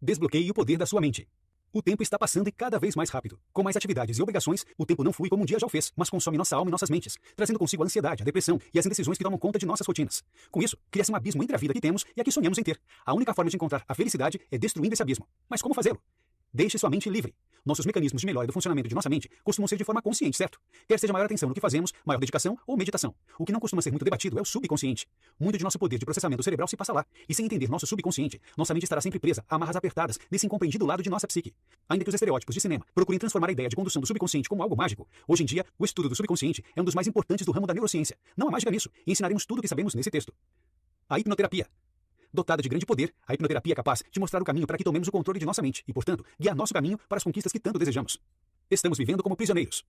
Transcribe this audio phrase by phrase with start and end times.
[0.00, 1.26] Desbloqueie o poder da sua mente.
[1.72, 3.38] O tempo está passando e cada vez mais rápido.
[3.52, 5.92] Com mais atividades e obrigações, o tempo não flui como um dia já o fez,
[5.96, 8.86] mas consome nossa alma e nossas mentes, trazendo consigo a ansiedade, a depressão e as
[8.86, 10.22] indecisões que tomam conta de nossas rotinas.
[10.50, 12.62] Com isso, cria-se um abismo entre a vida que temos e a que sonhamos em
[12.62, 12.80] ter.
[13.04, 15.26] A única forma de encontrar a felicidade é destruindo esse abismo.
[15.48, 16.00] Mas como fazê-lo?
[16.56, 17.34] Deixe sua mente livre.
[17.66, 20.58] Nossos mecanismos de melhora do funcionamento de nossa mente costumam ser de forma consciente, certo?
[20.88, 23.14] Quer seja maior atenção no que fazemos, maior dedicação ou meditação.
[23.38, 25.06] O que não costuma ser muito debatido é o subconsciente.
[25.38, 28.40] Muito de nosso poder de processamento cerebral se passa lá, e sem entender nosso subconsciente,
[28.56, 31.52] nossa mente estará sempre presa a amarras apertadas nesse incompreendido lado de nossa psique.
[31.90, 34.62] Ainda que os estereótipos de cinema procurem transformar a ideia de condução do subconsciente como
[34.62, 37.52] algo mágico, hoje em dia, o estudo do subconsciente é um dos mais importantes do
[37.52, 38.16] ramo da neurociência.
[38.34, 40.32] Não há mágica nisso, e ensinaremos tudo o que sabemos nesse texto.
[41.06, 41.66] A hipnoterapia.
[42.32, 45.08] Dotada de grande poder, a hipnoterapia é capaz de mostrar o caminho para que tomemos
[45.08, 47.78] o controle de nossa mente e, portanto, guiar nosso caminho para as conquistas que tanto
[47.78, 48.18] desejamos.
[48.70, 49.84] Estamos vivendo como prisioneiros.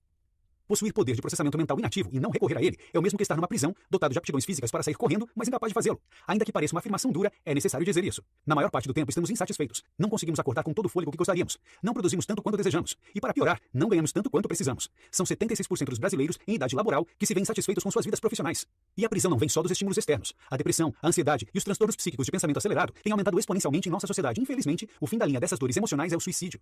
[0.68, 3.22] Possuir poder de processamento mental inativo e não recorrer a ele é o mesmo que
[3.22, 5.98] estar numa prisão, dotado de aptidões físicas para sair correndo, mas incapaz de fazê-lo.
[6.26, 8.22] Ainda que pareça uma afirmação dura, é necessário dizer isso.
[8.46, 9.82] Na maior parte do tempo estamos insatisfeitos.
[9.98, 11.56] Não conseguimos acordar com todo o fôlego que gostaríamos.
[11.82, 12.96] Não produzimos tanto quanto desejamos.
[13.14, 14.90] E para piorar, não ganhamos tanto quanto precisamos.
[15.10, 18.66] São 76% dos brasileiros em idade laboral que se veem insatisfeitos com suas vidas profissionais.
[18.94, 20.34] E a prisão não vem só dos estímulos externos.
[20.50, 23.92] A depressão, a ansiedade e os transtornos psíquicos de pensamento acelerado têm aumentado exponencialmente em
[23.92, 24.38] nossa sociedade.
[24.38, 26.60] Infelizmente, o fim da linha dessas dores emocionais é o suicídio.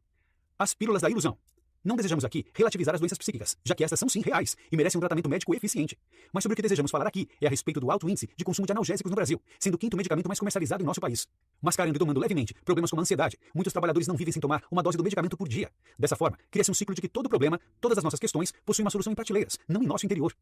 [0.57, 1.37] As pílulas da ilusão.
[1.85, 4.99] Não desejamos aqui relativizar as doenças psíquicas, já que estas são sim reais e merecem
[4.99, 5.99] um tratamento médico eficiente.
[6.33, 8.67] Mas sobre o que desejamos falar aqui é a respeito do alto índice de consumo
[8.67, 11.27] de analgésicos no Brasil, sendo o quinto medicamento mais comercializado em nosso país.
[11.63, 14.83] Mascarando e domando levemente problemas como a ansiedade, muitos trabalhadores não vivem sem tomar uma
[14.83, 15.71] dose do medicamento por dia.
[15.99, 18.91] Dessa forma, cria-se um ciclo de que todo problema, todas as nossas questões, possuem uma
[18.91, 20.35] solução em prateleiras, não em nosso interior.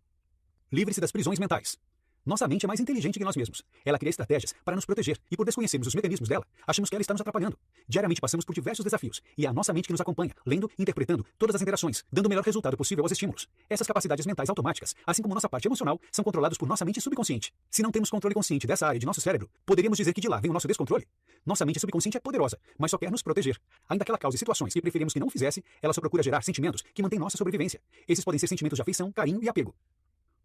[0.73, 1.79] Livre-se das prisões mentais.
[2.27, 3.62] Nossa mente é mais inteligente que nós mesmos.
[3.84, 7.03] Ela cria estratégias para nos proteger e, por desconhecermos os mecanismos dela, achamos que ela
[7.03, 7.58] está nos atrapalhando.
[7.86, 10.83] Diariamente passamos por diversos desafios e é a nossa mente que nos acompanha, lendo e
[10.83, 13.47] interpretando todas as interações, dando o melhor resultado possível aos estímulos.
[13.69, 17.52] Essas capacidades mentais automáticas, assim como nossa parte emocional, são controladas por nossa mente subconsciente.
[17.70, 20.41] Se não temos controle consciente dessa área de nosso cérebro, poderíamos dizer que de lá
[20.41, 21.06] vem o nosso descontrole.
[21.45, 23.61] Nossa mente subconsciente é poderosa, mas só quer nos proteger.
[23.86, 26.83] Ainda que ela cause situações que preferimos que não fizesse, ela só procura gerar sentimentos
[26.95, 27.83] que mantêm nossa sobrevivência.
[28.08, 29.74] Esses podem ser sentimentos de afeição, carinho e apego.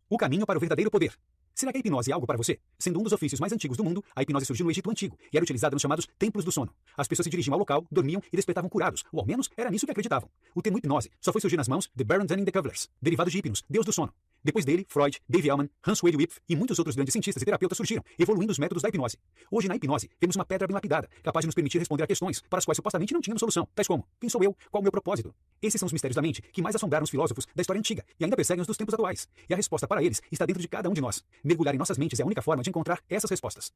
[0.10, 1.18] O caminho para o verdadeiro poder.
[1.56, 2.60] Será que a hipnose é algo para você?
[2.78, 5.38] Sendo um dos ofícios mais antigos do mundo, a hipnose surgiu no Egito Antigo e
[5.38, 6.74] era utilizada nos chamados templos do sono.
[6.98, 9.86] As pessoas se dirigiam ao local, dormiam e despertavam curados, ou ao menos era nisso
[9.86, 10.30] que acreditavam.
[10.56, 13.38] O termo hipnose só foi surgir nas mãos de Baron Dunning de Covers, derivado de
[13.38, 14.14] hipnos, deus do sono.
[14.44, 17.76] Depois dele, Freud, Dave Ellman, Hans Wade Wipf e muitos outros grandes cientistas e terapeutas
[17.76, 19.18] surgiram, evoluindo os métodos da hipnose.
[19.52, 22.42] Hoje, na hipnose, temos uma pedra bem lapidada, capaz de nos permitir responder a questões
[22.50, 24.56] para as quais supostamente não tínhamos solução, tais como: quem sou eu?
[24.72, 25.34] Qual o meu propósito?
[25.62, 28.24] Esses são os mistérios da mente que mais assombraram os filósofos da história antiga e
[28.24, 29.28] ainda perseguem os dos tempos atuais.
[29.50, 31.24] E a resposta para eles está dentro de cada um de nós.
[31.44, 33.72] Mergulhar em nossas mentes é a única forma de encontrar essas respostas.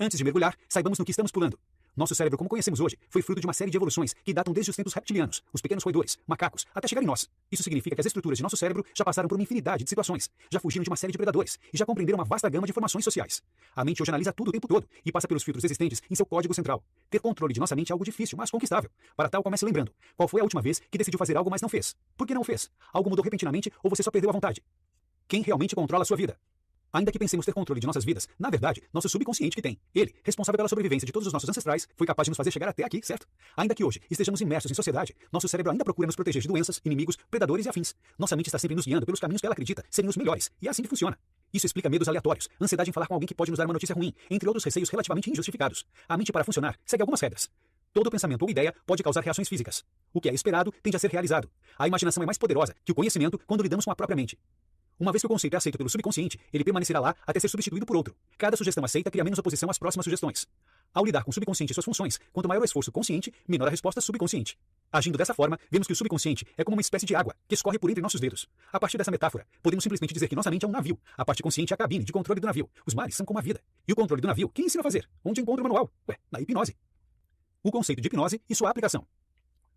[0.00, 1.58] Antes de mergulhar, saibamos no que estamos pulando.
[1.94, 4.70] Nosso cérebro, como conhecemos hoje, foi fruto de uma série de evoluções que datam desde
[4.70, 7.28] os tempos reptilianos, os pequenos roedores, macacos, até chegar em nós.
[7.50, 10.30] Isso significa que as estruturas de nosso cérebro já passaram por uma infinidade de situações,
[10.50, 13.04] já fugiram de uma série de predadores e já compreenderam uma vasta gama de informações
[13.04, 13.42] sociais.
[13.76, 16.24] A mente hoje analisa tudo o tempo todo e passa pelos filtros existentes em seu
[16.24, 16.82] código central.
[17.10, 18.90] Ter controle de nossa mente é algo difícil, mas conquistável.
[19.14, 21.68] Para tal, comece lembrando: qual foi a última vez que decidiu fazer algo, mas não
[21.68, 21.94] fez?
[22.16, 22.70] Por que não fez?
[22.90, 24.62] Algo mudou repentinamente ou você só perdeu a vontade?
[25.28, 26.38] Quem realmente controla a sua vida?
[26.92, 29.78] Ainda que pensemos ter controle de nossas vidas, na verdade, nosso subconsciente que tem.
[29.94, 32.68] Ele, responsável pela sobrevivência de todos os nossos ancestrais, foi capaz de nos fazer chegar
[32.68, 33.26] até aqui, certo?
[33.56, 36.80] Ainda que hoje estejamos imersos em sociedade, nosso cérebro ainda procura nos proteger de doenças,
[36.84, 37.94] inimigos, predadores e afins.
[38.18, 40.68] Nossa mente está sempre nos guiando pelos caminhos que ela acredita serem os melhores, e
[40.68, 41.18] é assim que funciona.
[41.52, 43.94] Isso explica medos aleatórios, ansiedade em falar com alguém que pode nos dar uma notícia
[43.94, 45.84] ruim, entre outros receios relativamente injustificados.
[46.08, 47.50] A mente, para funcionar, segue algumas regras.
[47.92, 49.84] Todo pensamento ou ideia pode causar reações físicas.
[50.14, 51.50] O que é esperado tende a ser realizado.
[51.78, 54.38] A imaginação é mais poderosa que o conhecimento quando lidamos com a própria mente.
[55.02, 57.84] Uma vez que o conceito é aceito pelo subconsciente, ele permanecerá lá até ser substituído
[57.84, 58.14] por outro.
[58.38, 60.46] Cada sugestão aceita cria menos oposição às próximas sugestões.
[60.94, 63.70] Ao lidar com o subconsciente e suas funções, quanto maior o esforço consciente, menor a
[63.72, 64.56] resposta subconsciente.
[64.92, 67.80] Agindo dessa forma, vemos que o subconsciente é como uma espécie de água que escorre
[67.80, 68.46] por entre nossos dedos.
[68.72, 70.96] A partir dessa metáfora, podemos simplesmente dizer que nossa mente é um navio.
[71.18, 72.70] A parte consciente é a cabine de controle do navio.
[72.86, 73.60] Os mares são como a vida.
[73.88, 75.10] E o controle do navio, quem ensina a fazer?
[75.24, 75.90] Onde encontra o manual?
[76.08, 76.76] Ué, na hipnose.
[77.60, 79.04] O conceito de hipnose e sua aplicação.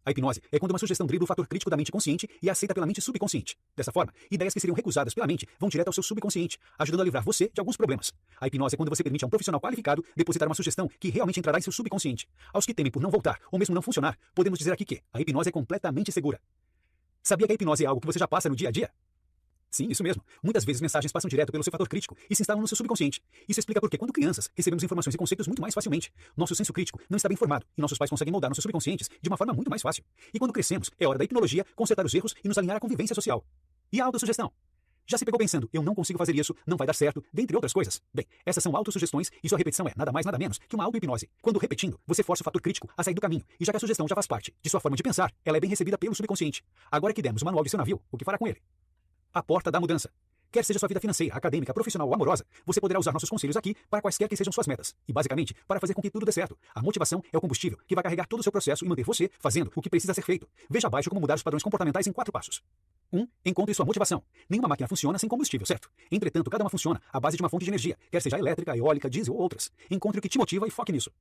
[0.05, 2.51] A hipnose é quando uma sugestão dribla o fator crítico da mente consciente e é
[2.51, 3.57] aceita pela mente subconsciente.
[3.75, 7.03] Dessa forma, ideias que seriam recusadas pela mente vão direto ao seu subconsciente, ajudando a
[7.03, 8.13] livrar você de alguns problemas.
[8.39, 11.39] A hipnose é quando você permite a um profissional qualificado depositar uma sugestão que realmente
[11.39, 12.27] entrará em seu subconsciente.
[12.53, 15.19] Aos que temem por não voltar ou mesmo não funcionar, podemos dizer aqui que a
[15.19, 16.39] hipnose é completamente segura.
[17.23, 18.91] Sabia que a hipnose é algo que você já passa no dia a dia?
[19.75, 20.23] Sim, isso mesmo.
[20.41, 23.21] Muitas vezes mensagens passam direto pelo seu fator crítico e se instalam no seu subconsciente.
[23.45, 26.13] Isso explica por que, quando crianças, recebemos informações e conceitos muito mais facilmente.
[26.37, 29.27] Nosso senso crítico não está bem formado e nossos pais conseguem moldar nossos subconscientes de
[29.27, 30.01] uma forma muito mais fácil.
[30.33, 33.13] E quando crescemos, é hora da hipnologia consertar os erros e nos alinhar à convivência
[33.13, 33.45] social.
[33.91, 34.49] E a autossugestão?
[35.05, 37.73] Já se pegou pensando, eu não consigo fazer isso, não vai dar certo, dentre outras
[37.73, 38.01] coisas?
[38.13, 41.29] Bem, essas são autossugestões e sua repetição é nada mais nada menos que uma auto-hipnose.
[41.41, 43.79] Quando repetindo, você força o fator crítico a sair do caminho, e já que a
[43.81, 46.63] sugestão já faz parte de sua forma de pensar, ela é bem recebida pelo subconsciente.
[46.89, 48.61] Agora que demos o manual de seu navio, o que fará com ele?
[49.35, 50.09] A porta da mudança.
[50.49, 53.75] Quer seja sua vida financeira, acadêmica, profissional ou amorosa, você poderá usar nossos conselhos aqui
[53.89, 54.95] para quaisquer que sejam suas metas.
[55.05, 56.57] E basicamente, para fazer com que tudo dê certo.
[56.73, 59.29] A motivação é o combustível que vai carregar todo o seu processo e manter você
[59.41, 60.47] fazendo o que precisa ser feito.
[60.69, 62.63] Veja abaixo como mudar os padrões comportamentais em quatro passos.
[63.11, 63.19] 1.
[63.19, 64.23] Um, encontre sua motivação.
[64.49, 65.89] Nenhuma máquina funciona sem combustível, certo?
[66.09, 69.09] Entretanto, cada uma funciona à base de uma fonte de energia, quer seja elétrica, eólica,
[69.09, 69.69] diesel ou outras.
[69.91, 71.11] Encontre o que te motiva e foque nisso.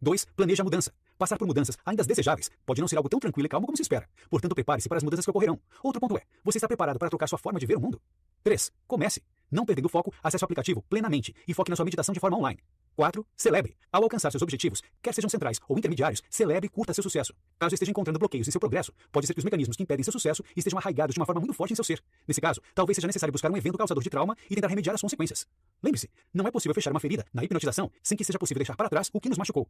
[0.00, 0.26] 2.
[0.36, 0.92] Planeje a mudança.
[1.18, 3.82] Passar por mudanças, ainda desejáveis, pode não ser algo tão tranquilo e calmo como se
[3.82, 4.08] espera.
[4.30, 5.60] Portanto, prepare-se para as mudanças que ocorrerão.
[5.82, 8.00] Outro ponto é: você está preparado para trocar sua forma de ver o mundo?
[8.44, 8.70] 3.
[8.86, 9.22] Comece.
[9.50, 12.60] Não perdendo foco, acesse o aplicativo plenamente e foque na sua meditação de forma online.
[12.98, 13.24] 4.
[13.36, 13.76] Celebre.
[13.92, 17.32] Ao alcançar seus objetivos, quer sejam centrais ou intermediários, celebre e curta seu sucesso.
[17.56, 20.12] Caso esteja encontrando bloqueios em seu progresso, pode ser que os mecanismos que impedem seu
[20.12, 22.02] sucesso estejam arraigados de uma forma muito forte em seu ser.
[22.26, 25.00] Nesse caso, talvez seja necessário buscar um evento causador de trauma e tentar remediar as
[25.00, 25.46] consequências.
[25.80, 28.88] Lembre-se, não é possível fechar uma ferida na hipnotização sem que seja possível deixar para
[28.88, 29.68] trás o que nos machucou.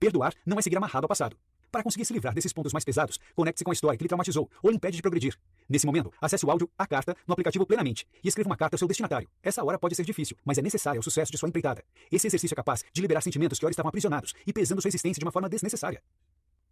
[0.00, 1.36] Perdoar não é seguir amarrado ao passado.
[1.74, 4.48] Para conseguir se livrar desses pontos mais pesados, conecte-se com a história que lhe traumatizou
[4.62, 5.36] ou lhe impede de progredir.
[5.68, 8.78] Nesse momento, acesse o áudio A Carta no aplicativo Plenamente e escreva uma carta ao
[8.78, 9.28] seu destinatário.
[9.42, 11.82] Essa hora pode ser difícil, mas é necessária ao sucesso de sua empreitada.
[12.12, 15.18] Esse exercício é capaz de liberar sentimentos que ora estavam aprisionados e pesando sua existência
[15.18, 16.00] de uma forma desnecessária.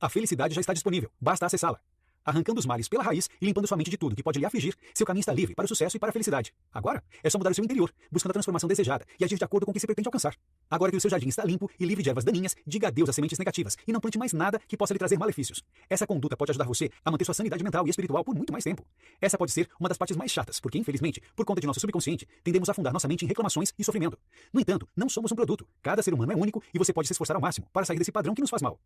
[0.01, 1.81] A felicidade já está disponível, basta acessá-la
[2.25, 4.75] arrancando os males pela raiz e limpando sua mente de tudo que pode lhe afligir,
[4.95, 6.53] seu caminho está livre para o sucesso e para a felicidade.
[6.73, 9.67] Agora, é só mudar o seu interior, buscando a transformação desejada e agir de acordo
[9.67, 10.37] com o que se pretende alcançar.
[10.71, 13.15] Agora que o seu jardim está limpo e livre de ervas daninhas, diga adeus às
[13.15, 15.63] sementes negativas e não plante mais nada que possa lhe trazer malefícios.
[15.89, 18.65] Essa conduta pode ajudar você a manter sua sanidade mental e espiritual por muito mais
[18.65, 18.87] tempo.
[19.21, 22.27] Essa pode ser uma das partes mais chatas, porque, infelizmente, por conta de nosso subconsciente,
[22.43, 24.19] tendemos a afundar nossa mente em reclamações e sofrimento.
[24.53, 25.67] No entanto, não somos um produto.
[25.83, 28.13] Cada ser humano é único e você pode se esforçar ao máximo para sair desse
[28.13, 28.79] padrão que nos faz mal.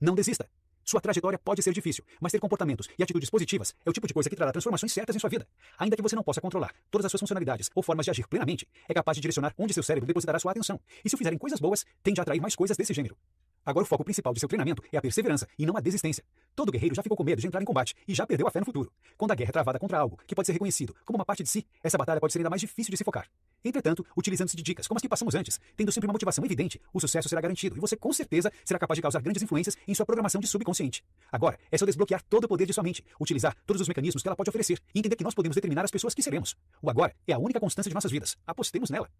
[0.00, 0.48] Não desista.
[0.84, 4.14] Sua trajetória pode ser difícil, mas ter comportamentos e atitudes positivas é o tipo de
[4.14, 5.46] coisa que trará transformações certas em sua vida.
[5.78, 8.66] Ainda que você não possa controlar todas as suas funcionalidades ou formas de agir plenamente,
[8.88, 10.80] é capaz de direcionar onde seu cérebro depositará sua atenção.
[11.04, 13.16] E se o fizerem coisas boas, tende a atrair mais coisas desse gênero.
[13.64, 16.24] Agora o foco principal de seu treinamento é a perseverança e não a desistência.
[16.56, 18.60] Todo guerreiro já ficou com medo de entrar em combate e já perdeu a fé
[18.60, 18.90] no futuro.
[19.16, 21.48] Quando a guerra é travada contra algo que pode ser reconhecido como uma parte de
[21.48, 23.28] si, essa batalha pode ser ainda mais difícil de se focar.
[23.64, 27.00] Entretanto, utilizando-se de dicas como as que passamos antes, tendo sempre uma motivação evidente, o
[27.00, 30.06] sucesso será garantido e você com certeza será capaz de causar grandes influências em sua
[30.06, 31.04] programação de subconsciente.
[31.30, 34.28] Agora, é só desbloquear todo o poder de sua mente, utilizar todos os mecanismos que
[34.28, 36.56] ela pode oferecer e entender que nós podemos determinar as pessoas que seremos.
[36.80, 38.36] O agora é a única constância de nossas vidas.
[38.46, 39.10] Apostemos nela.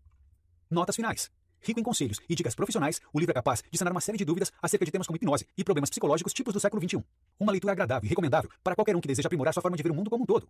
[0.71, 1.31] Notas finais.
[1.63, 4.25] Rico em conselhos e dicas profissionais, o livro é capaz de sanar uma série de
[4.25, 7.05] dúvidas acerca de temas como hipnose e problemas psicológicos tipos do século XXI.
[7.39, 9.91] Uma leitura agradável e recomendável para qualquer um que deseja aprimorar sua forma de ver
[9.91, 10.49] o mundo como um todo.